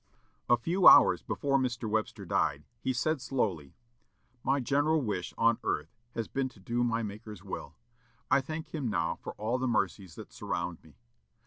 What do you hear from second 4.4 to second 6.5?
"My general wish on earth has been